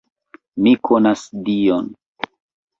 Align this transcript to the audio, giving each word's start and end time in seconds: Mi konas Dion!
Mi 0.67 0.73
konas 0.89 1.27
Dion! 1.51 1.95